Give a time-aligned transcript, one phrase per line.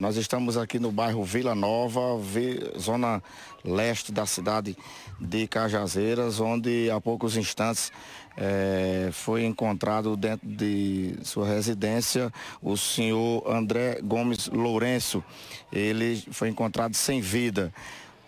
[0.00, 2.00] Nós estamos aqui no bairro Vila Nova,
[2.76, 3.22] zona
[3.64, 4.76] leste da cidade
[5.20, 7.92] de Cajazeiras, onde há poucos instantes
[8.36, 15.22] é, foi encontrado dentro de sua residência o senhor André Gomes Lourenço.
[15.72, 17.72] Ele foi encontrado sem vida.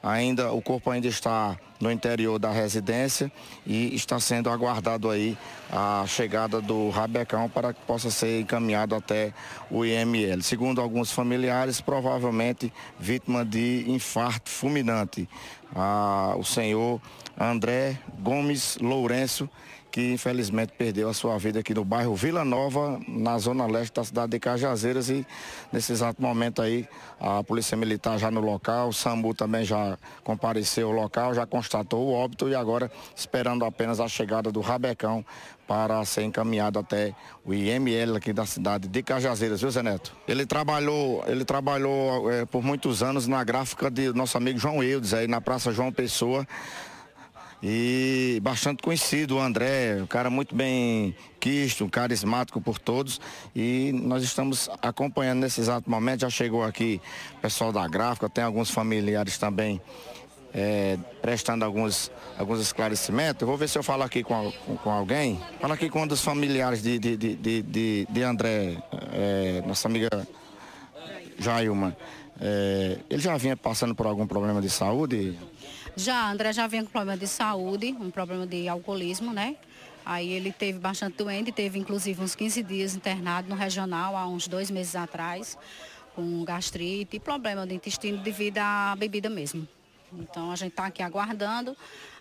[0.00, 3.30] Ainda o corpo ainda está no interior da residência
[3.66, 5.36] e está sendo aguardado aí
[5.70, 9.32] a chegada do rabecão para que possa ser encaminhado até
[9.70, 10.42] o IML.
[10.42, 15.28] Segundo alguns familiares, provavelmente vítima de infarto fulminante.
[15.74, 17.00] Ah, o senhor
[17.38, 19.48] André Gomes Lourenço
[19.96, 24.04] que infelizmente perdeu a sua vida aqui no bairro Vila Nova, na zona leste da
[24.04, 25.26] cidade de Cajazeiras e
[25.72, 26.86] nesse exato momento aí
[27.18, 31.65] a Polícia Militar já no local, o SAMU também já compareceu ao local, já constatou
[31.92, 35.24] o óbito e agora esperando apenas a chegada do Rabecão
[35.66, 40.16] para ser encaminhado até o IML aqui da cidade de Cajazeiras, viu Zé Neto?
[40.28, 45.12] Ele trabalhou, ele trabalhou é, por muitos anos na gráfica de nosso amigo João Eudes,
[45.12, 46.46] aí na Praça João Pessoa,
[47.62, 53.20] e bastante conhecido, o André, um cara muito bem quisto, carismático por todos
[53.54, 57.00] e nós estamos acompanhando nesse exato momento, já chegou aqui
[57.38, 59.80] o pessoal da gráfica, tem alguns familiares também
[60.54, 63.42] é, prestando alguns, alguns esclarecimentos.
[63.42, 65.40] Eu vou ver se eu falo aqui com, com, com alguém.
[65.60, 68.76] Fala aqui com um dos familiares de, de, de, de, de André,
[69.12, 70.26] é, nossa amiga
[71.38, 71.96] Jailma.
[72.40, 75.38] É, ele já vinha passando por algum problema de saúde?
[75.96, 79.56] Já, André já vinha com problema de saúde, um problema de alcoolismo, né?
[80.04, 84.46] Aí ele teve bastante doente, teve inclusive uns 15 dias internado no regional há uns
[84.46, 85.58] dois meses atrás,
[86.14, 89.66] com gastrite e problema de intestino devido à bebida mesmo.
[90.20, 91.76] Então a gente está aqui aguardando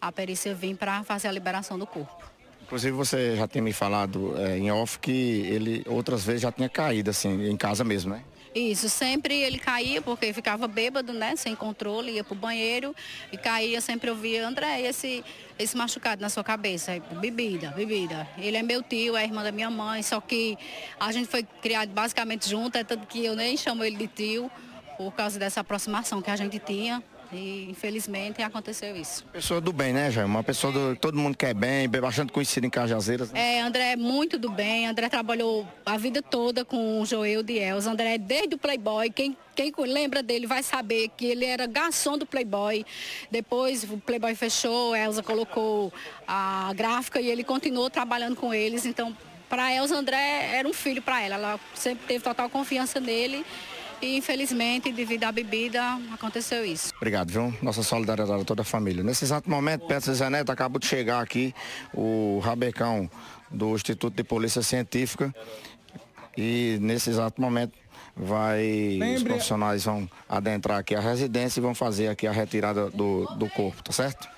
[0.00, 2.30] a perícia vir para fazer a liberação do corpo.
[2.62, 6.68] Inclusive você já tinha me falado é, em off que ele outras vezes já tinha
[6.68, 8.22] caído assim em casa mesmo, né?
[8.54, 11.36] Isso, sempre ele caía porque ficava bêbado, né?
[11.36, 12.94] Sem controle, ia pro banheiro
[13.30, 15.24] e caía, sempre eu via, André, esse,
[15.56, 18.28] esse machucado na sua cabeça, bebida, bebida.
[18.36, 20.58] Ele é meu tio, é irmã da minha mãe, só que
[20.98, 24.50] a gente foi criado basicamente junto, é tanto que eu nem chamo ele de tio,
[24.96, 27.02] por causa dessa aproximação que a gente tinha.
[27.32, 29.24] E infelizmente aconteceu isso.
[29.32, 30.26] Pessoa do bem, né, Jair?
[30.26, 33.30] Uma pessoa do todo mundo quer bem, bastante conhecida em Cajazeiras.
[33.30, 33.56] Né?
[33.56, 34.86] É, André é muito do bem.
[34.86, 37.90] André trabalhou a vida toda com o Joel de Elza.
[37.90, 39.10] André é desde o Playboy.
[39.10, 42.84] Quem, quem lembra dele vai saber que ele era garçom do Playboy.
[43.30, 45.92] Depois o Playboy fechou, Elza colocou
[46.26, 48.84] a gráfica e ele continuou trabalhando com eles.
[48.84, 49.16] Então,
[49.48, 51.34] para Elza, André era um filho para ela.
[51.36, 53.44] Ela sempre teve total confiança nele
[54.02, 56.92] e infelizmente, devido à bebida, aconteceu isso.
[56.96, 57.54] Obrigado, viu?
[57.60, 59.02] Nossa solidariedade a toda a família.
[59.02, 61.54] Nesse exato momento, Pedro Zé Neto acabou de chegar aqui
[61.92, 63.10] o Rabecão
[63.50, 65.34] do Instituto de Polícia Científica
[66.36, 67.72] e nesse exato momento
[68.16, 69.16] vai Lembre...
[69.16, 73.48] os profissionais vão adentrar aqui a residência e vão fazer aqui a retirada do, do
[73.50, 74.28] corpo, tá certo?